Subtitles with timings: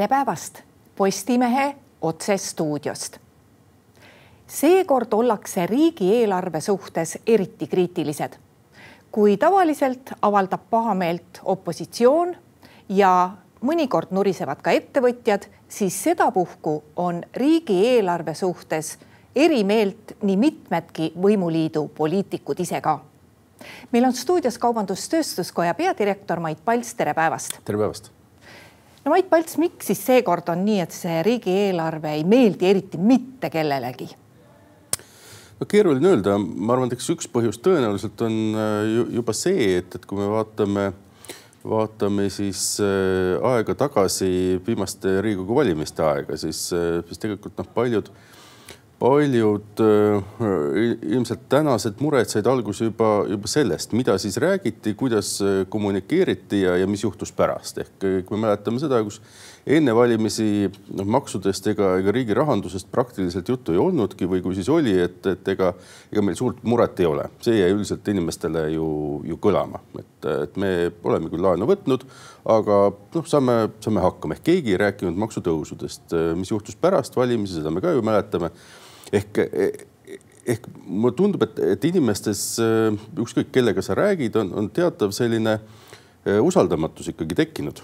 [0.00, 0.62] tere päevast
[0.96, 3.18] Postimehe otsestuudiost.
[4.46, 8.32] seekord ollakse riigieelarve suhtes eriti kriitilised.
[9.12, 12.36] kui tavaliselt avaldab pahameelt opositsioon
[12.88, 18.98] ja mõnikord nurisevad ka ettevõtjad, siis sedapuhku on riigieelarve suhtes
[19.36, 23.00] eri meelt nii mitmedki võimuliidu poliitikud ise ka.
[23.92, 27.60] meil on stuudios Kaubandus-Tööstuskoja peadirektor Mait Palts, tere päevast.
[27.64, 28.10] tere päevast
[29.04, 33.50] no Mait Palts, miks siis seekord on nii, et see riigieelarve ei meeldi eriti mitte
[33.52, 34.08] kellelegi?
[35.60, 39.94] no keeruline öelda, ma arvan, et eks üks põhjus tõenäoliselt on äh, juba see, et,
[39.96, 40.90] et kui me vaatame,
[41.68, 48.08] vaatame siis äh, aega tagasi, viimaste Riigikogu valimiste aega, siis, äh, siis tegelikult noh, paljud
[49.00, 55.38] paljud ilmselt tänased mured said alguse juba, juba sellest, mida siis räägiti, kuidas
[55.72, 57.80] kommunikeeriti ja, ja mis juhtus pärast.
[57.80, 57.96] ehk
[58.28, 59.22] kui me mäletame seda, kus
[59.68, 64.68] enne valimisi noh, maksudest ega, ega riigi rahandusest praktiliselt juttu ei olnudki või kui siis
[64.72, 65.72] oli, et, et ega,
[66.12, 67.28] ega meil suurt muret ei ole.
[67.44, 68.88] see jäi üldiselt inimestele ju,
[69.28, 70.72] ju kõlama, et, et me
[71.04, 72.06] oleme küll laenu võtnud,
[72.56, 76.16] aga noh, saame, saame hakkama ehk keegi ei rääkinud maksutõusudest.
[76.40, 78.52] mis juhtus pärast valimisi, seda me ka ju mäletame.
[79.12, 79.44] Ehk
[80.50, 82.42] ehk mulle tundub, et, et inimestes
[83.20, 85.58] ükskõik kellega sa räägid, on, on teatav selline
[86.40, 87.82] usaldamatus ikkagi tekkinud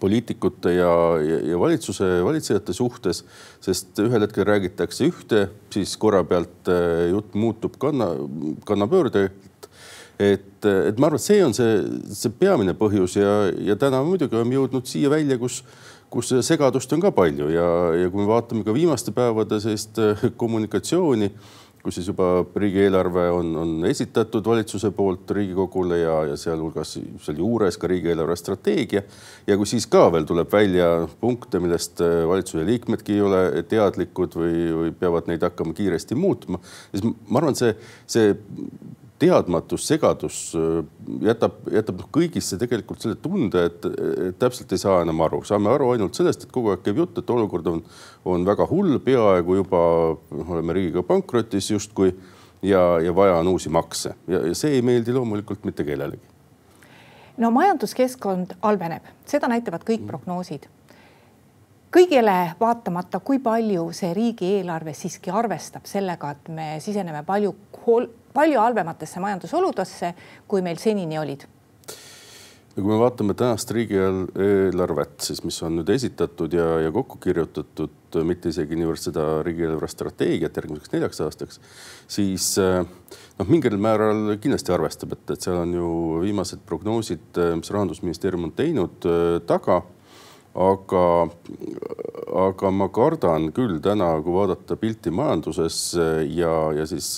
[0.00, 0.90] poliitikute ja,
[1.22, 3.22] ja, ja valitsuse, valitsejate suhtes,
[3.62, 6.70] sest ühel hetkel räägitakse ühte, siis korra pealt
[7.10, 8.10] jutt muutub kanna,
[8.66, 9.68] kannapöördelt.
[10.18, 11.78] et, et ma arvan, et see on see,
[12.14, 13.32] see peamine põhjus ja,
[13.70, 15.62] ja täna muidugi oleme jõudnud siia välja, kus,
[16.14, 17.66] kus segadust on ka palju ja,
[17.98, 21.32] ja kui me vaatame ka viimaste päevade sellist äh, kommunikatsiooni
[21.84, 27.90] kus siis juba riigieelarve on, on esitatud valitsuse poolt Riigikogule ja, ja sealhulgas sealjuures ka
[27.92, 29.02] riigieelarve strateegia.
[29.46, 30.88] ja kui siis ka veel tuleb välja
[31.20, 36.62] punkte, millest äh, valitsuse liikmedki ei ole teadlikud või, või peavad neid hakkama kiiresti muutma,
[36.94, 37.76] siis ma arvan, see,
[38.08, 38.32] see
[39.24, 40.84] teadmatus, segadus äh,
[41.24, 43.88] jätab, jätab noh kõigisse tegelikult selle tunde, et,
[44.28, 47.18] et täpselt ei saa enam aru, saame aru ainult sellest, et kogu aeg käib jutt,
[47.20, 47.82] et olukord on,
[48.28, 49.82] on väga hull, peaaegu juba
[50.18, 52.12] noh, oleme riigiga pankrotis justkui
[52.64, 54.14] ja, ja vaja on uusi makse.
[54.28, 56.22] Ja, ja see ei meeldi loomulikult mitte kellelegi.
[57.36, 60.68] no majanduskeskkond halveneb, seda näitavad kõik prognoosid.
[61.94, 67.54] Kõigele vaatamata, kui palju see riigieelarve siiski arvestab sellega, et me siseneme palju,
[68.34, 70.14] palju halvematesse majandusoludesse,
[70.48, 71.46] kui meil senini olid.
[72.74, 78.18] Ja kui me vaatame tänast riigieelarvet, siis mis on nüüd esitatud ja, ja kokku kirjutatud,
[78.26, 81.60] mitte isegi niivõrd seda riigieelarve strateegiat järgmiseks neljaks aastaks,
[82.10, 85.92] siis noh, mingil määral kindlasti arvestab, et, et seal on ju
[86.26, 89.10] viimased prognoosid, mis rahandusministeerium on teinud
[89.46, 89.84] taga.
[90.54, 91.04] Aga,
[92.38, 95.78] aga ma kardan küll täna, kui vaadata pilti majanduses
[96.30, 97.16] ja, ja siis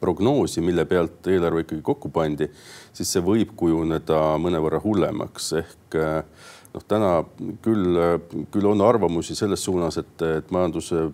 [0.00, 2.48] prognoosi, mille pealt eelarve ikkagi kokku pandi,
[2.92, 5.52] siis see võib kujuneda mõnevõrra hullemaks.
[5.60, 7.12] Ehk äh, noh, täna
[7.64, 7.98] küll,
[8.54, 11.08] küll on arvamusi selles suunas, et, et majanduse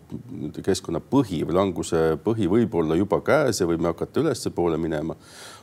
[0.62, 5.16] keskkonna põhi või languse põhi võib olla juba käes ja võime hakata ülespoole minema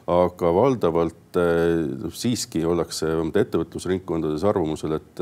[0.10, 3.08] aga valdavalt eh, siiski ollakse
[3.40, 5.22] ettevõtlusringkondades arvamusel, et,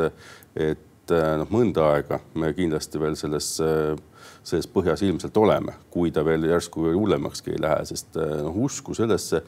[0.55, 3.53] et eh, noh, mõnda aega me kindlasti veel selles,
[4.43, 8.97] selles põhjas ilmselt oleme, kui ta veel järsku hullemakski ei lähe, sest eh, noh, usku
[8.97, 9.43] sellesse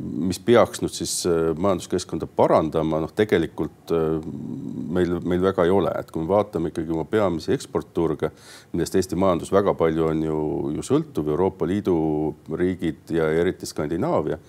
[0.00, 1.12] mis peaks nüüd siis
[1.60, 3.92] majanduskeskkonda parandama, noh, tegelikult
[4.90, 8.32] meil, meil väga ei ole, et kui me vaatame ikkagi oma peamisi eksportturge,
[8.72, 10.38] millest Eesti majandus väga palju on ju,
[10.78, 11.98] ju sõltuv, Euroopa Liidu
[12.58, 14.40] riigid ja eriti Skandinaavia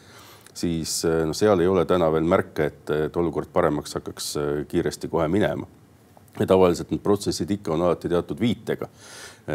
[0.60, 4.32] siis noh, seal ei ole täna veel märke, et, et olukord paremaks hakkaks
[4.72, 5.68] kiiresti kohe minema.
[6.40, 8.88] ja tavaliselt need protsessid ikka on alati teatud viitega.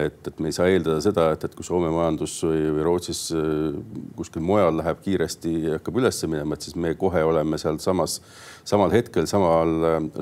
[0.00, 3.22] Et, et me ei saa eeldada seda, et, et kui Soome majandus või, või Rootsis
[3.36, 3.78] äh,
[4.18, 8.20] kuskil mujal läheb kiiresti ja hakkab üles minema, et siis me kohe oleme sealsamas,
[8.66, 9.74] samal hetkel samal,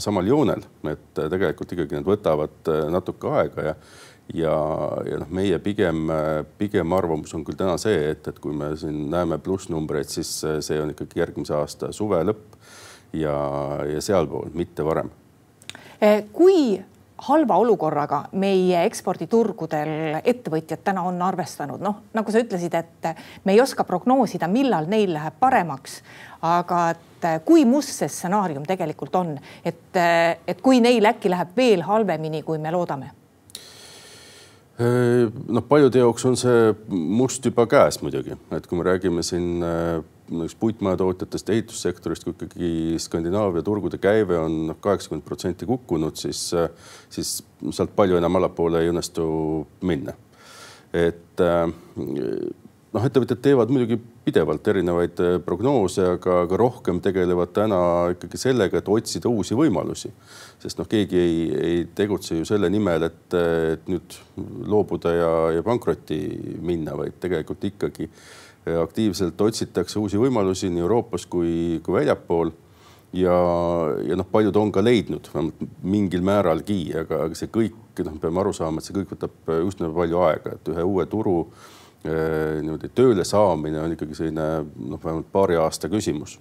[0.03, 3.77] samal joonel, et tegelikult ikkagi need võtavad natuke aega ja
[4.35, 4.53] ja,
[5.07, 6.07] ja noh, meie pigem,
[6.59, 10.31] pigem arvamus on küll täna see, et, et kui me siin näeme plussnumbreid, siis
[10.65, 12.57] see on ikkagi järgmise aasta suve lõpp
[13.19, 13.35] ja,
[13.89, 15.11] ja sealpool, mitte varem.
[16.35, 16.81] Kui
[17.29, 23.09] halva olukorraga meie eksporditurgudel ettevõtjad täna on arvestanud, noh, nagu sa ütlesid, et
[23.45, 26.01] me ei oska prognoosida, millal neil läheb paremaks,
[26.43, 29.99] aga et kui must see stsenaarium tegelikult on, et,
[30.47, 33.13] et kui neil äkki läheb veel halvemini, kui me loodame?
[34.83, 39.63] Noh, paljude jaoks on see must juba käes muidugi, et kui me räägime siin
[40.31, 42.73] näiteks puitmajatootjatest, ehitussektorist, kui ikkagi
[43.03, 46.45] Skandinaavia turgude käive on noh, kaheksakümmend protsenti kukkunud, siis,
[47.13, 47.33] siis
[47.71, 49.27] sealt palju enam allapoole ei õnnestu
[49.89, 50.15] minna.
[50.93, 51.41] et
[52.93, 53.97] noh, ettevõtjad teevad muidugi
[54.27, 57.81] pidevalt erinevaid äh, prognoose, aga, aga rohkem tegelevad täna
[58.15, 60.13] ikkagi sellega, et otsida uusi võimalusi.
[60.63, 61.39] sest noh, keegi ei,
[61.69, 63.39] ei tegutse ju selle nimel, et,
[63.75, 64.19] et nüüd
[64.71, 66.21] loobuda ja, ja pankrotti
[66.63, 68.11] minna, vaid tegelikult ikkagi
[68.83, 72.53] aktiivselt otsitakse uusi võimalusi nii Euroopas kui, kui väljapool
[73.13, 73.37] ja,
[74.07, 77.77] ja noh, paljud on ka leidnud vähemalt mingil määralgi, aga, aga see kõik,
[78.07, 81.39] noh, peame aru saama, et see kõik võtab üsna palju aega, et ühe uue turu
[82.03, 86.41] Äh, niimoodi tööle saamine on ikkagi selline noh, vähemalt paari aasta küsimus.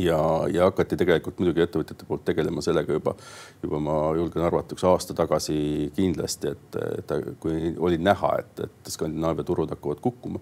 [0.00, 0.16] ja,
[0.48, 3.12] ja hakati tegelikult muidugi ettevõtjate poolt tegelema sellega juba,
[3.60, 7.12] juba ma julgen arvata, üks aasta tagasi kindlasti, et, et
[7.42, 10.40] kui oli näha, et, et Skandinaavia turud hakkavad kukkuma,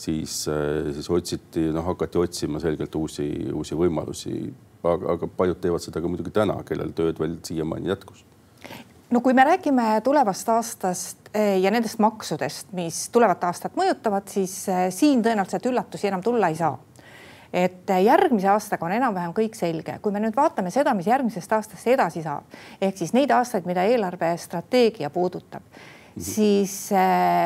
[0.00, 0.42] siis,
[0.96, 4.34] siis otsiti, noh, hakati otsima selgelt uusi, uusi võimalusi.
[4.80, 8.24] aga, aga paljud teevad seda ka muidugi täna, kellel tööd veel siiamaani jätkus
[9.10, 14.54] no kui me räägime tulevast aastast eh, ja nendest maksudest, mis tulevat aastat mõjutavad, siis
[14.68, 16.78] eh, siin tõenäoliselt üllatusi enam tulla ei saa.
[17.52, 21.52] et eh, järgmise aastaga on enam-vähem kõik selge, kui me nüüd vaatame seda, mis järgmisest
[21.52, 22.46] aastast edasi saab,
[22.80, 25.62] ehk siis neid aastaid, mida eelarvestrateegia puudutab.
[26.18, 26.90] Siis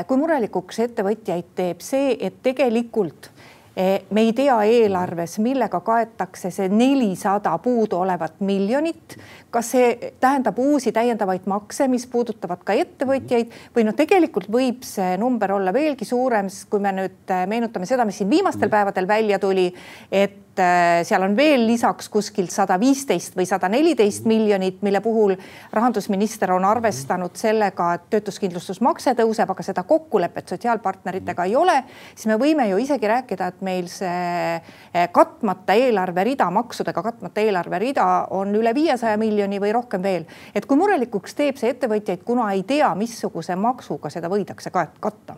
[0.09, 3.29] kui murelikuks ettevõtjaid teeb see, et tegelikult
[3.77, 9.17] Eh, me ei tea eelarves, millega kaetakse see nelisada puuduolevat miljonit.
[9.51, 13.51] kas see tähendab uusi täiendavaid makse, mis puudutavad ka ettevõtjaid?
[13.75, 17.87] Või noh, tegelikult võib see number olla veelgi suurem, sest kui me nüüd eh, meenutame
[17.87, 19.67] seda, mis siin viimastel päevadel välja tuli,
[20.11, 25.35] et Äh, seal on veel lisaks kuskilt sada viisteist või sada neliteist miljonit, mille puhul
[25.73, 31.77] rahandusminister on arvestanud sellega, et töötuskindlustusmakse tõuseb, aga seda kokkulepet sotsiaalpartneritega ei ole,
[32.15, 38.07] siis me võime ju isegi rääkida, et meil see äh, katmata eelarverida, maksudega katmata eelarverida
[38.37, 40.29] on üle viiesaja miljoni või rohkem veel.
[40.55, 45.37] et kui murelikuks teeb see ettevõtjaid, kuna ei tea, missuguse maksuga seda võidakse katta?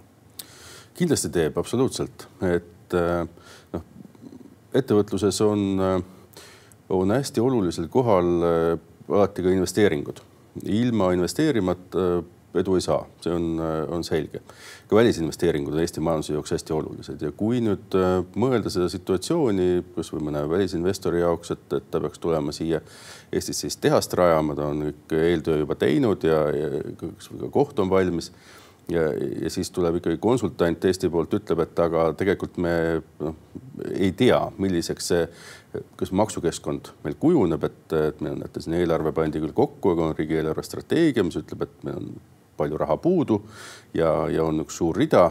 [0.96, 3.45] kindlasti teeb absoluutselt, et äh
[4.78, 5.67] ettevõtluses on,
[6.88, 8.78] on hästi olulisel kohal äh,
[9.08, 10.23] alati ka investeeringud.
[10.64, 12.25] ilma investeerimata äh,
[12.56, 14.40] edu ei saa, see on, äh, on selge.
[14.88, 17.96] ka välisinvesteeringud on Eesti majanduse jaoks hästi olulised ja kui nüüd
[18.38, 22.81] mõelda seda situatsiooni, kasvõi mõne välisinvestori jaoks, et, et ta peaks tulema siia
[23.32, 26.70] Eestis siis tehast rajama, ta on kõik eeltöö juba teinud ja, ja
[27.00, 28.31] ka koht on valmis
[28.92, 29.06] ja,
[29.42, 32.74] ja siis tuleb ikkagi konsultant Eesti poolt ütleb, et aga tegelikult me
[33.22, 33.36] noh,
[33.92, 35.26] ei tea, milliseks see,
[35.98, 40.10] kas maksukeskkond meil kujuneb, et, et meil on näete siin eelarve pandi küll kokku, aga
[40.10, 42.12] on riigieelarve strateegia, mis ütleb, et meil on
[42.56, 43.42] palju raha puudu
[43.94, 45.26] ja, ja on üks suur rida,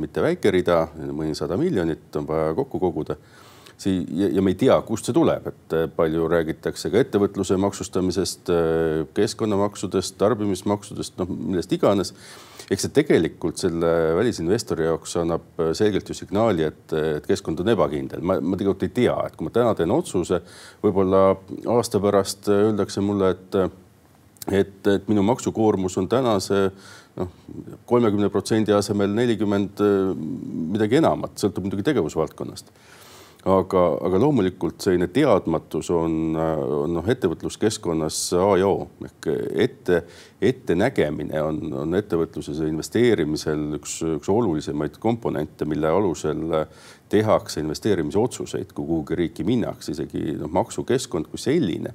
[0.00, 0.80] mitte väike rida,
[1.14, 3.18] mõnisada miljonit on vaja kokku koguda
[3.78, 8.52] sii- ja, me ei tea, kust see tuleb, et palju räägitakse ka ettevõtluse maksustamisest,
[9.14, 12.14] keskkonnamaksudest, tarbimismaksudest, noh millest iganes
[12.68, 17.72] eks see tegelikult selle välisinvestori jaoks annab äh, selgelt ju signaali, et, et keskkond on
[17.72, 18.20] ebakindel.
[18.20, 20.42] ma, ma tegelikult ei tea, et kui ma täna teen otsuse,
[20.84, 21.22] võib-olla
[21.76, 23.58] aasta pärast öeldakse mulle, et,
[24.60, 26.68] et, et minu maksukoormus on tänase
[27.18, 27.32] noh,
[27.88, 29.80] kolmekümne protsendi asemel nelikümmend
[30.76, 32.72] midagi enamat, sõltub muidugi tegevusvaldkonnast
[33.48, 38.86] aga, aga loomulikult selline teadmatus on, on noh, ettevõtluskeskkonnas A ja O.
[39.08, 39.28] Ehk
[39.66, 40.02] ette,
[40.40, 46.44] ettenägemine on, on ettevõtluses ja investeerimisel üks, üks olulisemaid komponente, mille alusel
[47.08, 51.94] tehakse investeerimisotsuseid, kui kuhugi riiki minnakse, isegi noh, maksukeskkond kui selline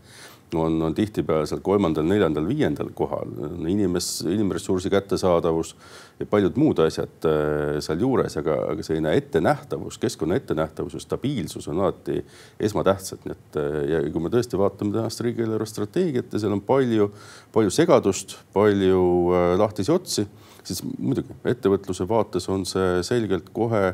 [0.56, 3.32] on, on tihtipeale seal kolmandal, neljandal, viiendal kohal.
[3.68, 5.76] inimes, inimressursi kättesaadavus
[6.20, 11.82] ja paljud muud asjad äh, sealjuures, aga, aga selline ettenähtavus, keskkonna ettenähtavus ja stabiilsus on
[11.82, 12.22] alati
[12.60, 13.26] esmatähtsad.
[13.26, 17.12] nii et äh, ja kui me tõesti vaatame tänast riigieelarve strateegiat ja seal on palju,
[17.54, 19.04] palju segadust, palju
[19.34, 20.28] äh, lahtisi otsi,
[20.64, 23.94] siis muidugi ettevõtluse vaates on see selgelt kohe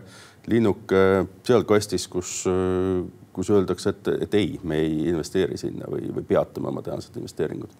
[0.49, 1.01] linnuke
[1.45, 2.43] seal kastis, kus
[3.39, 7.77] kus öeldakse, et, et ei, me ei investeeri sinna või, või peatame oma tänased investeeringud?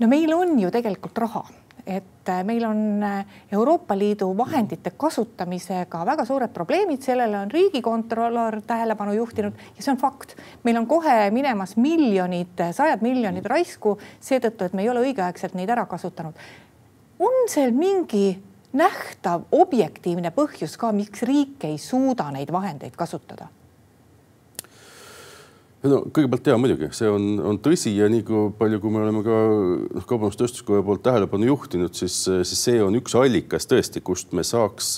[0.00, 1.42] no meil on ju tegelikult raha,
[1.84, 3.04] et äh, meil on
[3.52, 10.00] Euroopa Liidu vahendite kasutamisega väga suured probleemid, sellele on riigikontrolör tähelepanu juhtinud ja see on
[10.00, 10.36] fakt.
[10.64, 15.68] meil on kohe minemas miljonid, sajad miljonid raisku seetõttu, et me ei ole õigeaegselt neid
[15.68, 16.38] ära kasutanud.
[17.18, 18.38] on seal mingi
[18.76, 23.50] nähtav objektiivne põhjus ka, miks riik ei suuda neid vahendeid kasutada?
[25.80, 29.22] no kõigepealt ja muidugi, see on, on tõsi ja nii kui palju, kui me oleme
[29.24, 29.36] ka
[29.96, 34.90] noh, kaubandus-tööstuskoja poolt tähelepanu juhtinud, siis, siis see on üks allikas tõesti, kust me saaks,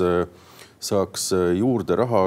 [0.83, 2.25] saaks juurde raha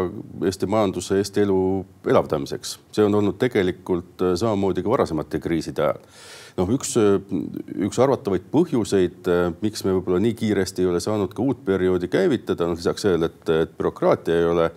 [0.47, 1.59] Eesti majanduse, Eesti elu
[2.07, 2.77] elavdamiseks.
[2.95, 5.99] see on olnud tegelikult samamoodi ka varasemate kriiside ajal
[6.55, 6.95] noh, üks,
[7.87, 9.31] üks arvatavaid põhjuseid,
[9.63, 13.31] miks me võib-olla nii kiiresti ei ole saanud ka uut perioodi käivitada, noh lisaks sellele,
[13.31, 14.69] et, et bürokraatia ei ole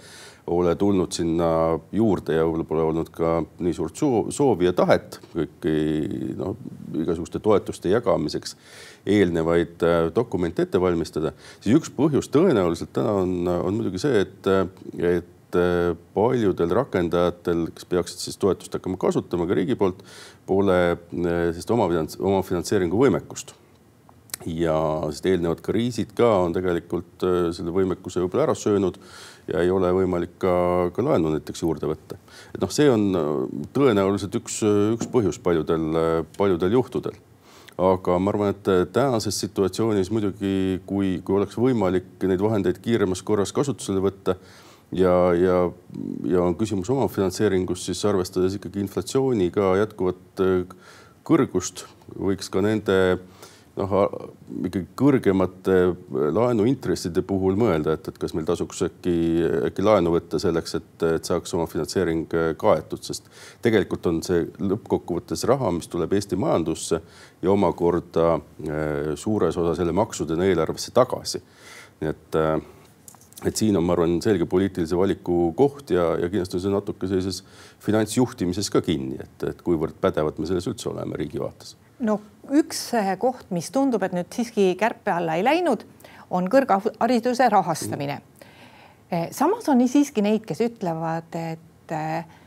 [0.48, 1.48] ole tulnud sinna
[1.92, 3.32] juurde ja võib-olla pole olnud ka
[3.64, 4.00] nii suurt
[4.32, 5.74] soovi ja tahet kõiki
[6.38, 6.56] noh,
[6.96, 8.56] igasuguste toetuste jagamiseks
[9.08, 14.48] eelnevaid äh, dokumente ette valmistada, siis üks põhjus tõenäoliselt täna on, on muidugi see, et,
[14.98, 20.04] et äh, paljudel rakendajatel, kes peaksid siis toetust hakkama kasutama ka riigi poolt,
[20.48, 21.00] pole äh,
[21.54, 23.54] sellist omafinantseeringu võimekust
[24.46, 24.76] ja
[25.10, 27.24] sest eelnevad kriisid ka on tegelikult
[27.56, 28.98] selle võimekuse võib-olla ära söönud
[29.48, 30.52] ja ei ole võimalik ka,
[30.94, 32.18] ka laenu näiteks juurde võtta.
[32.54, 33.08] et noh, see on
[33.74, 34.60] tõenäoliselt üks,
[34.94, 35.88] üks põhjus paljudel,
[36.36, 37.16] paljudel juhtudel.
[37.78, 43.54] aga ma arvan, et tänases situatsioonis muidugi, kui, kui oleks võimalik neid vahendeid kiiremas korras
[43.54, 44.36] kasutusele võtta
[44.92, 45.58] ja, ja,
[46.28, 50.62] ja on küsimus omafinantseeringust, siis arvestades ikkagi inflatsiooniga jätkuvat äh,
[51.28, 52.98] kõrgust, võiks ka nende
[53.78, 53.92] noh,
[54.66, 55.76] ikkagi kõrgemate
[56.34, 59.14] laenuintresside puhul mõelda, et, et kas meil tasuks äkki,
[59.68, 63.28] äkki laenu võtta selleks, et, et saaks oma finantseering äh, kaetud, sest
[63.64, 67.02] tegelikult on see lõppkokkuvõttes raha, mis tuleb Eesti majandusse
[67.42, 71.42] ja omakorda äh, suures osas jälle maksudena eelarvesse tagasi.
[72.00, 72.58] nii et äh,
[73.46, 77.10] et siin on, ma arvan, selge poliitilise valiku koht ja, ja kindlasti on see natuke
[77.10, 77.42] sellises
[77.84, 82.18] finantsjuhtimises ka kinni, et, et kuivõrd pädevad me selles üldse oleme riigi vaates no
[82.54, 82.88] üks
[83.20, 85.84] koht, mis tundub, et nüüd siiski kärpe alla ei läinud,
[86.34, 88.20] on kõrghariduse rahastamine.
[89.10, 92.38] Eh, samas on siiski neid, kes ütlevad, et eh,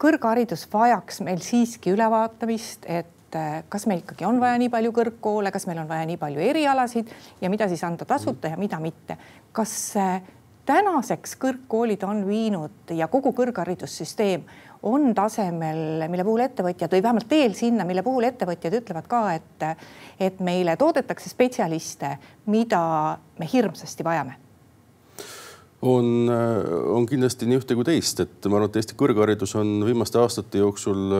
[0.00, 5.52] kõrgharidus vajaks meil siiski ülevaatamist, et eh, kas meil ikkagi on vaja nii palju kõrgkoole,
[5.52, 9.16] kas meil on vaja nii palju erialasid ja mida siis anda tasuta ja mida mitte.
[9.52, 9.94] kas
[10.66, 14.44] tänaseks kõrgkoolid on viinud ja kogu kõrgharidussüsteem
[14.82, 19.64] on tasemel, mille puhul ettevõtjad või vähemalt teel sinna, mille puhul ettevõtjad ütlevad ka, et,
[20.20, 22.14] et meile toodetakse spetsialiste,
[22.52, 22.84] mida
[23.38, 24.38] me hirmsasti vajame
[25.82, 26.28] on,
[26.92, 30.60] on kindlasti nii ühte kui teist, et ma arvan, et Eesti kõrgharidus on viimaste aastate
[30.60, 31.14] jooksul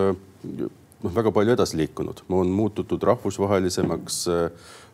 [1.03, 4.23] noh, väga palju edasi liikunud, on muututud rahvusvahelisemaks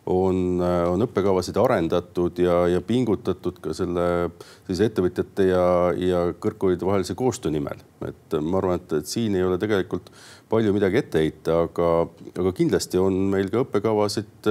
[0.07, 4.07] on, on õppekavasid arendatud ja, ja pingutatud ka selle
[4.39, 5.67] sellise ettevõtjate ja,
[5.99, 7.83] ja kõrgkoolide vahelise koostöö nimel.
[8.07, 10.13] et ma arvan, et, et siin ei ole tegelikult
[10.51, 11.93] palju midagi ette heita, aga,
[12.39, 14.51] aga kindlasti on meil ka õppekavasid,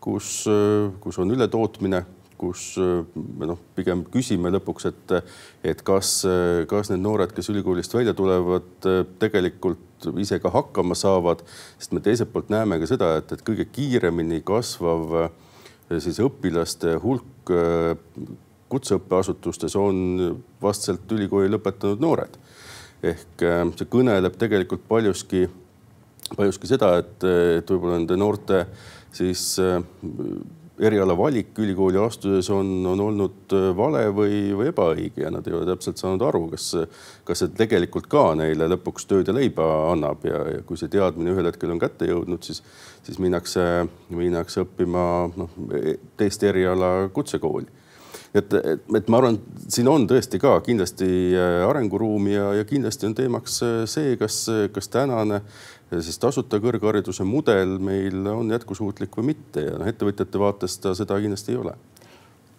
[0.00, 0.30] kus,
[1.04, 2.04] kus on ületootmine
[2.38, 5.14] kus me noh, pigem küsime lõpuks, et,
[5.66, 6.12] et kas,
[6.70, 11.42] kas need noored, kes ülikoolist välja tulevad, tegelikult ise ka hakkama saavad,
[11.78, 15.16] sest me teiselt poolt näeme ka seda, et, et kõige kiiremini kasvav
[15.98, 17.52] siis õpilaste hulk
[18.68, 22.36] kutseõppeasutustes on vastselt ülikooli lõpetanud noored.
[23.02, 23.44] ehk
[23.78, 25.44] see kõneleb tegelikult paljuski,
[26.36, 27.24] paljuski seda, et,
[27.60, 28.64] et võib-olla nende noorte
[29.14, 29.56] siis
[30.78, 35.56] eriala valik ülikooli astudes on, on olnud äh, vale või, või ebaõige ja nad ei
[35.56, 36.68] ole täpselt saanud aru, kas,
[37.28, 41.34] kas see tegelikult ka neile lõpuks tööd ja leiba annab ja, ja kui see teadmine
[41.34, 42.62] ühel hetkel on kätte jõudnud, siis,
[43.06, 43.64] siis minnakse,
[44.14, 45.02] minnakse õppima
[45.36, 45.58] noh,
[46.20, 47.68] teist eriala kutsekooli.
[48.36, 49.38] Et, et, et ma arvan,
[49.72, 54.42] siin on tõesti ka kindlasti äh, arenguruumi ja, ja kindlasti on teemaks äh, see, kas,
[54.74, 55.40] kas tänane
[55.90, 61.18] siis tasuta kõrghariduse mudel meil on jätkusuutlik või mitte ja noh, ettevõtjate vaatest ta seda
[61.20, 61.74] kindlasti ei ole.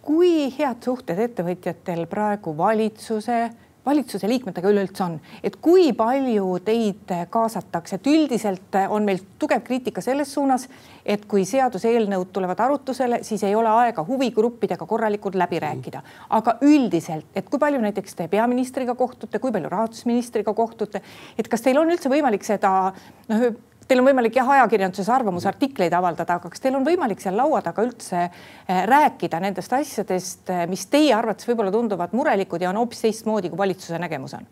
[0.02, 3.42] kui head suhted ettevõtjatel praegu valitsuse
[3.86, 10.02] valitsuse liikmetega üleüldse on, et kui palju teid kaasatakse, et üldiselt on meil tugev kriitika
[10.04, 10.68] selles suunas,
[11.06, 16.02] et kui seaduseelnõud tulevad arutusele, siis ei ole aega huvigruppidega korralikult läbi rääkida.
[16.30, 21.02] aga üldiselt, et kui palju näiteks te peaministriga kohtute, kui palju rahandusministriga kohtute,
[21.38, 22.94] et kas teil on üldse võimalik seda
[23.30, 23.50] noh,
[23.90, 27.84] teil on võimalik jah, ajakirjanduses arvamusartikleid avaldada, aga kas teil on võimalik seal laua taga
[27.88, 33.02] üldse eh, rääkida nendest asjadest, eh, mis teie arvates võib-olla tunduvad murelikud ja on hoopis
[33.08, 34.48] teistmoodi, kui valitsuse nägemus on?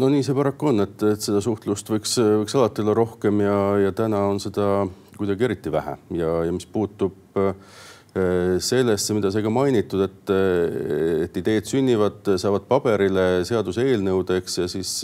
[0.00, 3.56] no nii see paraku on, et, et seda suhtlust võiks, võiks alati olla rohkem ja,
[3.84, 4.86] ja täna on seda
[5.18, 7.52] kuidagi eriti vähe ja, ja mis puutub äh,
[8.60, 10.32] sellesse, mida sai ka mainitud, et,
[11.24, 14.98] et ideed sünnivad, saavad paberile seaduseelnõudeks ja siis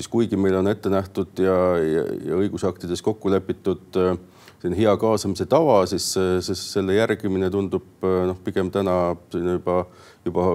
[0.00, 4.14] siis kuigi meil on ette nähtud ja, ja, ja õigusaktides kokku lepitud äh,
[4.60, 6.06] selline hea kaasamise tava, siis,
[6.44, 9.82] siis selle järgimine tundub äh, noh, pigem täna juba,
[10.24, 10.46] juba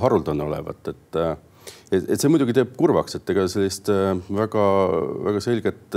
[0.00, 1.34] haruldane olevat, et äh,
[1.92, 3.88] et, et see muidugi teeb kurvaks, et ega sellist
[4.32, 5.96] väga-väga selget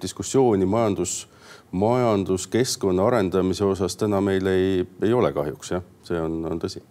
[0.00, 1.26] diskussiooni majandus,
[1.72, 6.84] majanduskeskkonna arendamise osas täna meil ei, ei ole kahjuks jah, see on, on tõsi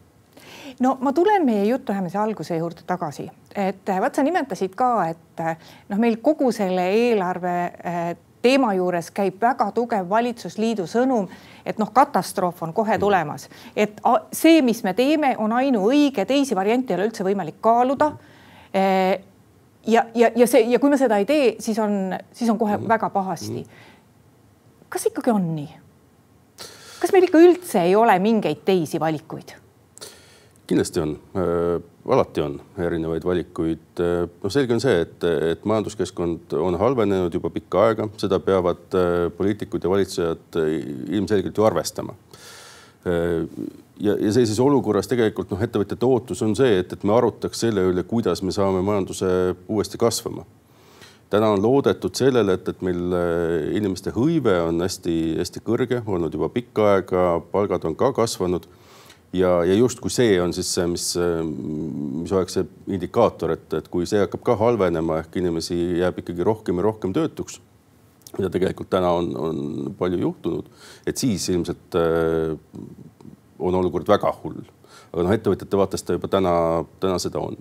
[0.82, 5.46] no ma tulen meie jutuajamise alguse juurde tagasi, et vaat sa nimetasid ka, et
[5.90, 7.56] noh, meil kogu selle eelarve
[8.42, 11.28] teema juures käib väga tugev valitsusliidu sõnum,
[11.66, 14.02] et noh, katastroof on kohe tulemas, et
[14.34, 18.12] see, mis me teeme, on ainuõige, teisi variante ei ole üldse võimalik kaaluda.
[18.74, 22.80] ja, ja, ja see ja kui me seda ei tee, siis on, siis on kohe
[22.88, 23.66] väga pahasti.
[24.90, 25.70] kas ikkagi on nii?
[27.02, 29.61] kas meil ikka üldse ei ole mingeid teisi valikuid?
[30.72, 31.18] Kindlasti on.
[31.36, 34.00] Äh,, alati on erinevaid valikuid.
[34.02, 39.28] noh, selge on see, et, et majanduskeskkond on halvenenud juba pikka aega, seda peavad äh,
[39.38, 40.72] poliitikud ja valitsejad äh,
[41.18, 42.16] ilmselgelt ju arvestama.
[43.06, 43.46] Äh,.
[44.02, 47.86] ja, ja sellises olukorras tegelikult noh, ettevõtjate ootus on see, et, et me arutaks selle
[47.92, 49.30] üle, kuidas me saame majanduse
[49.70, 50.48] uuesti kasvama.
[51.32, 56.50] Täna on loodetud sellele, et, et meil äh, inimeste hõive on hästi-hästi kõrge olnud juba
[56.52, 58.66] pikka aega, palgad on ka kasvanud
[59.34, 61.08] ja, ja justkui see on siis see, mis,
[62.22, 66.48] mis oleks see indikaator, et, et kui see hakkab ka halvenema ehk inimesi jääb ikkagi
[66.48, 67.60] rohkem ja rohkem töötuks,
[68.38, 69.60] mida tegelikult täna on, on
[70.00, 70.72] palju juhtunud,
[71.08, 72.56] et siis ilmselt äh,
[73.60, 74.64] on olukord väga hull.
[75.12, 76.56] aga noh, ettevõtjate vaatest ta juba täna,
[77.04, 77.60] täna seda on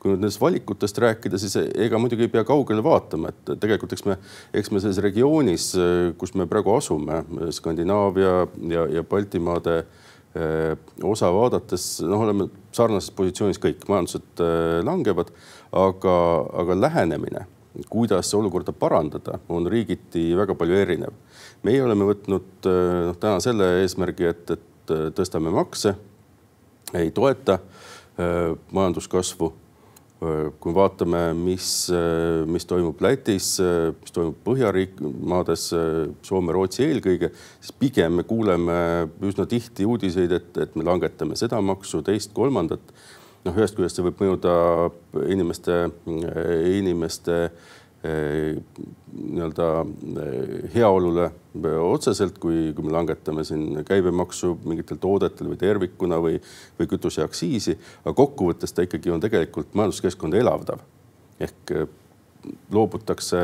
[0.00, 4.04] kui nüüd nendest valikutest rääkida, siis ega muidugi ei pea kaugele vaatama, et tegelikult eks
[4.08, 4.16] me,
[4.56, 5.66] eks me selles regioonis,
[6.20, 8.32] kus me praegu asume, Skandinaavia
[8.72, 10.05] ja, ja Baltimaade Äh,
[11.02, 15.32] osa vaadates noh, oleme sarnases positsioonis kõik, majandused äh, langevad,
[15.76, 16.16] aga,
[16.62, 17.46] aga lähenemine,
[17.92, 21.14] kuidas olukorda parandada, on riigiti väga palju erinev.
[21.66, 25.96] meie oleme võtnud äh, noh, täna selle eesmärgi, et, et tõstame makse,
[26.94, 27.58] ei toeta
[28.16, 29.48] majanduskasvu
[30.16, 31.68] kui vaatame, mis,
[32.48, 33.50] mis toimub Lätis,
[34.00, 35.66] mis toimub Põhjariikmaades,
[36.24, 37.30] Soome, Rootsi eelkõige,
[37.60, 38.78] siis pigem me kuuleme
[39.28, 42.94] üsna tihti uudiseid, et, et me langetame seda maksu, teist, kolmandat.
[43.46, 44.54] noh, ühest küljest see võib mõjuda
[45.30, 45.76] inimeste,
[46.80, 47.36] inimeste
[48.04, 49.68] nii-öelda
[50.22, 51.30] eh, heaolule
[51.80, 56.40] otseselt, kui, kui me langetame siin käibemaksu mingitel toodetel või tervikuna või,
[56.78, 57.78] või kütuseaktsiisi.
[58.04, 60.84] aga kokkuvõttes ta ikkagi on tegelikult majanduskeskkonda elavdav
[61.40, 61.86] ehk eh,
[62.70, 63.38] loobutakse,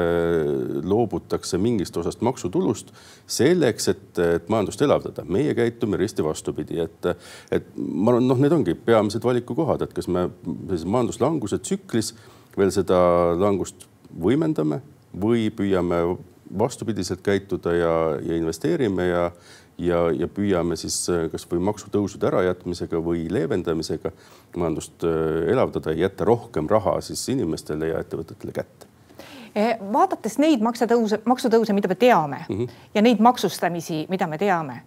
[0.84, 2.92] loobutakse mingist osast maksutulust
[3.26, 5.24] selleks, et, et majandust elavdada.
[5.24, 7.08] meie käitume risti vastupidi, et,
[7.50, 12.12] et ma arvan, noh, need ongi peamised valikukohad, et kas me sellises majanduslanguse tsüklis
[12.56, 13.00] veel seda
[13.40, 13.88] langust
[14.20, 14.80] võimendame
[15.20, 16.02] või püüame
[16.58, 19.24] vastupidiselt käituda ja, ja investeerime ja,
[19.78, 24.12] ja, ja püüame siis äh, kasvõi maksutõusude ärajätmisega või leevendamisega
[24.56, 28.90] majandust äh, elavdada ja jätta rohkem raha siis inimestele ja ettevõtetele kätte
[29.54, 32.80] eh, vaadates neid maksutõuse, maksutõuse, mida me teame mm -hmm.
[32.94, 34.82] ja neid maksustamisi, mida me teame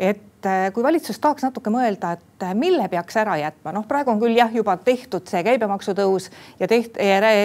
[0.00, 4.14] et äh, kui valitsus tahaks natuke mõelda, et äh, mille peaks ära jätma, noh, praegu
[4.14, 6.96] on küll jah, juba tehtud see käibemaksu tõus ja teht,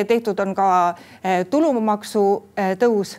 [0.08, 2.26] tehtud on ka äh, tulumaksu
[2.80, 3.18] tõus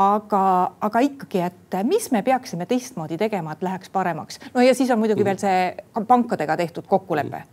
[0.00, 0.42] aga,
[0.80, 4.40] aga ikkagi, et mis me peaksime teistmoodi tegema, et läheks paremaks.
[4.54, 5.74] no ja siis on muidugi veel see
[6.08, 7.44] pankadega tehtud kokkulepe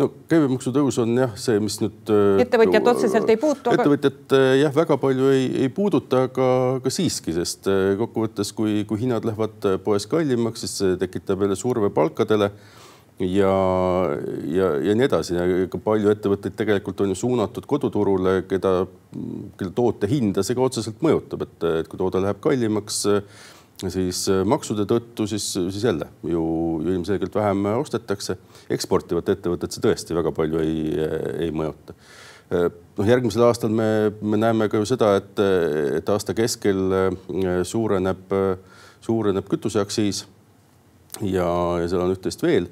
[0.00, 2.12] no käibemaksu tõus on jah, see, mis nüüd.
[2.12, 3.72] Äh, ettevõtjat otseselt ei puutu.
[3.72, 6.48] ettevõtjat äh, jah, väga palju ei, ei puuduta, aga,
[6.80, 11.56] aga siiski, sest äh, kokkuvõttes, kui, kui hinnad lähevad poes kallimaks, siis see tekitab jälle
[11.58, 12.50] surve palkadele
[13.24, 13.52] ja,
[14.52, 15.40] ja, ja nii edasi.
[15.72, 18.78] ka palju ettevõtteid tegelikult on ju suunatud koduturule, keda,
[19.56, 23.04] kelle toote hinda see ka otseselt mõjutab, et, et kui toode läheb kallimaks
[23.84, 26.42] siis äh, maksude tõttu siis, siis jälle ju,
[26.84, 28.38] ju ilmselgelt vähem ostetakse.
[28.70, 30.78] eksportivat ettevõtet see tõesti väga palju ei,
[31.46, 31.96] ei mõjuta.
[32.52, 35.44] Äh, noh, järgmisel aastal me, me näeme ka ju seda, et,
[35.98, 38.32] et aasta keskel äh, suureneb,
[39.04, 40.24] suureneb kütuseaktsiis
[41.20, 41.48] ja,
[41.80, 42.70] ja seal on üht-teist veel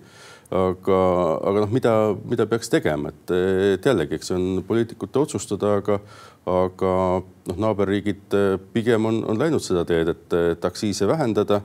[0.55, 0.99] aga,
[1.43, 1.93] aga noh, mida,
[2.31, 3.33] mida peaks tegema, et,
[3.75, 5.99] et jällegi, eks see on poliitikute otsustada, aga,
[6.51, 6.93] aga
[7.51, 11.63] noh, naaberriigid eh, pigem on, on läinud seda teed, et, et aktsiise vähendada,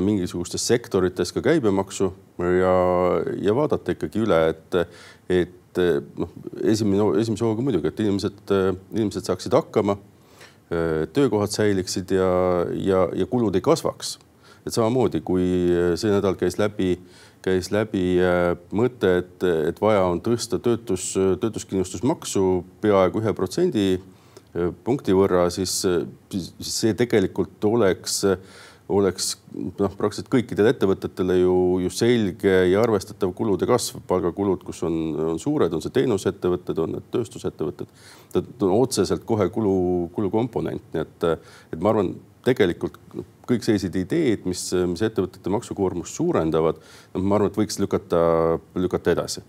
[0.00, 2.06] mingisugustes sektorites ka käibemaksu
[2.40, 2.70] ja,
[3.44, 4.78] ja vaadata ikkagi üle, et,
[5.28, 5.80] et
[6.16, 6.30] noh,
[6.64, 8.54] esimene, esimese hooga muidugi, et inimesed,
[8.94, 9.98] inimesed saaksid hakkama,
[11.12, 12.30] töökohad säiliksid ja,
[12.80, 14.14] ja, ja kulud ei kasvaks.
[14.64, 15.44] et samamoodi, kui
[16.00, 16.94] see nädal käis läbi
[17.44, 24.70] käis läbi äh, mõte, et, et vaja on tõsta töötus, töötuskindlustusmaksu peaaegu ühe protsendi äh,
[24.84, 25.80] punkti võrra, siis,
[26.32, 28.22] siis see tegelikult oleks,
[28.92, 35.00] oleks noh, praktiliselt kõikidele ettevõtetele ju, ju selge ja arvestatav kulude kasv, palgakulud, kus on,
[35.34, 37.90] on suured, on see teenusettevõtted, on need tööstusettevõtted.
[38.34, 39.74] ta on otseselt kohe kulu,
[40.16, 41.28] kulukomponent, nii et,
[41.72, 42.98] et ma arvan tegelikult
[43.48, 46.78] kõik sellised ideed, mis, mis ettevõtete maksukoormust suurendavad,
[47.14, 48.22] noh, ma arvan, et võiks lükata,
[48.78, 49.44] lükata edasi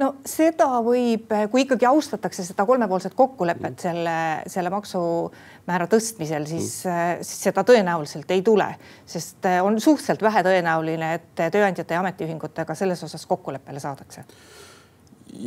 [0.00, 3.82] no seda võib, kui ikkagi austatakse seda kolmepoolset kokkulepet mm.
[3.82, 4.16] selle,
[4.52, 8.68] selle maksumäära tõstmisel, siis mm., siis seda tõenäoliselt ei tule,
[9.08, 14.24] sest on suhteliselt vähetõenäoline, et tööandjate ja ametiühingutega selles osas kokkuleppele saadakse.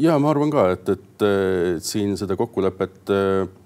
[0.01, 1.27] ja ma arvan ka, et, et,
[1.75, 3.13] et siin seda kokkulepet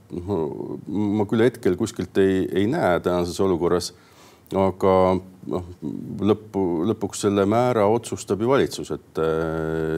[0.10, 3.91] ma küll hetkel kuskilt ei, ei näe tänases olukorras.
[4.50, 4.93] aga
[5.54, 5.65] noh,
[6.26, 9.22] lõppu, lõpuks selle määra otsustab ju valitsus, et,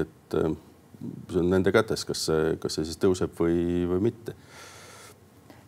[0.04, 4.36] et see on nende kätes, kas see, kas see siis tõuseb või, või mitte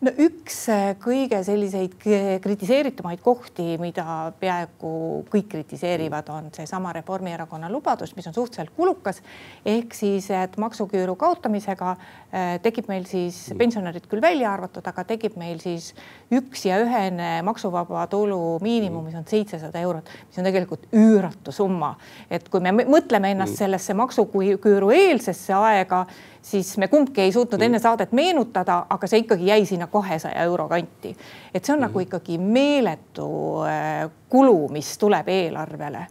[0.03, 1.95] no üks äh, kõige selliseid
[2.43, 4.91] kritiseeritumaid kohti, mida peaaegu
[5.31, 9.21] kõik kritiseerivad, on seesama Reformierakonna lubadus, mis on suhteliselt kulukas.
[9.65, 15.37] ehk siis, et maksuküüru kaotamisega äh, tekib meil siis pensionärid küll välja arvatud, aga tekib
[15.39, 15.93] meil siis
[16.33, 21.95] üks ja ühene maksuvaba tulu miinimum, mis on seitsesada eurot, mis on tegelikult üüratu summa.
[22.29, 26.05] et kui me mõtleme ennast sellesse maksuküüru eelsesse aega
[26.43, 30.67] siis me kumbki ei suutnud enne saadet meenutada, aga see ikkagi jäi sinna kahesaja euro
[30.69, 31.15] kanti.
[31.53, 31.87] et see on mm -hmm.
[31.87, 33.29] nagu ikkagi meeletu
[33.67, 36.07] äh, kulu, mis tuleb eelarvele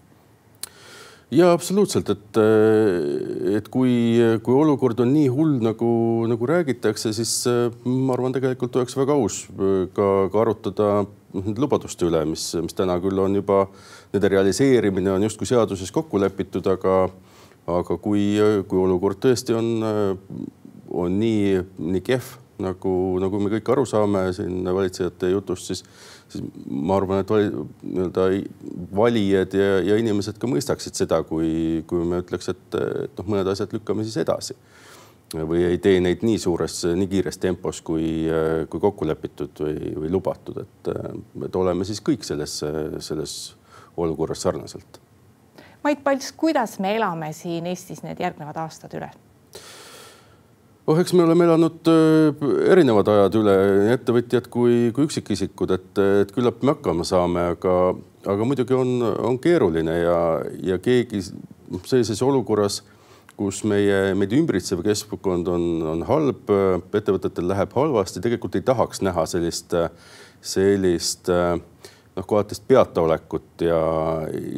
[1.31, 7.47] ja absoluutselt, et, äh, et kui, kui olukord on nii hull, nagu, nagu räägitakse, siis
[7.47, 9.47] äh, ma arvan, tegelikult oleks väga aus
[9.95, 13.67] ka, ka arutada nende lubaduste üle, mis, mis täna küll on juba,
[14.13, 17.09] nende realiseerimine on justkui seaduses kokku lepitud, aga
[17.71, 18.23] aga kui,
[18.69, 19.69] kui olukord tõesti on,
[20.91, 25.83] on nii, nii kehv, nagu, nagu me kõik aru saame siin valitsejate jutust, siis,
[26.33, 28.27] siis ma arvan, et nii-öelda
[28.97, 33.53] valijad ja, ja inimesed ka mõistaksid seda, kui, kui me ütleks, et, et noh, mõned
[33.53, 34.59] asjad lükkame siis edasi.
[35.33, 38.27] Või ei tee neid nii suures, nii kiires tempos, kui,
[38.69, 40.91] kui kokku lepitud või, või lubatud, et,
[41.47, 42.59] et oleme siis kõik selles,
[43.01, 43.39] selles
[43.97, 45.02] olukorras sarnaselt
[45.83, 49.11] Mait Palts, kuidas me elame siin Eestis need järgnevad aastad üle?
[50.87, 55.91] oh, eks me oleme elanud äh, erinevad ajad üle, nii ettevõtjad kui, kui üksikisikud, et,
[56.23, 57.77] et küllap me hakkama saame, aga,
[58.35, 60.17] aga muidugi on, on keeruline ja,
[60.73, 62.81] ja keegi sellises olukorras,
[63.39, 66.51] kus meie, meid ümbritsev keskkond on, on halb,
[66.93, 69.75] ettevõtetel läheb halvasti, tegelikult ei tahaks näha sellist,
[70.43, 71.57] sellist äh,
[72.17, 73.79] noh, kohati peataolekut ja,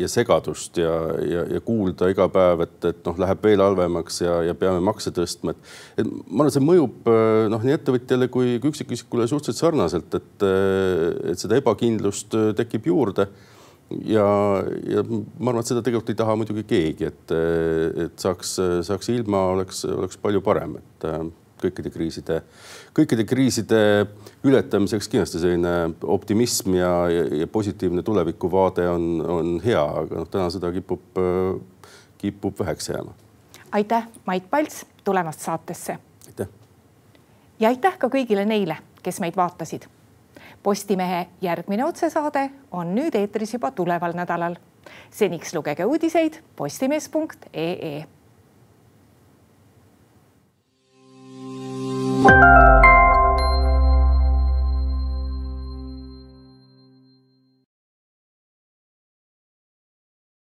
[0.01, 4.41] ja segadust ja, ja, ja kuulda iga päev, et, et noh, läheb veel halvemaks ja,
[4.49, 7.11] ja peame makse tõstma, et, et ma arvan, see mõjub
[7.53, 10.47] noh, nii ettevõtjale kui, kui üksikisikule suhteliselt sarnaselt, et,
[11.31, 13.29] et seda ebakindlust tekib juurde.
[14.09, 14.27] ja,
[14.91, 17.39] ja ma arvan, et seda tegelikult ei taha muidugi keegi, et,
[18.09, 21.11] et saaks, saaks ilma, oleks, oleks palju parem, et
[21.65, 22.41] kõikide kriiside,
[22.97, 23.81] kõikide kriiside
[24.45, 30.49] ületamiseks kindlasti selline optimism ja, ja, ja positiivne tulevikuvaade on, on hea, aga noh, täna
[30.53, 31.23] seda kipub,
[32.21, 33.15] kipub väheks jääma.
[33.73, 35.99] aitäh, Mait Palts tulemast saatesse.
[36.27, 36.49] aitäh.
[37.61, 39.89] ja aitäh ka kõigile neile, kes meid vaatasid.
[40.63, 44.57] Postimehe järgmine otsesaade on nüüd eetris juba tuleval nädalal.
[45.11, 48.05] seniks lugege uudiseid postimees.ee
[52.27, 52.84] 哦。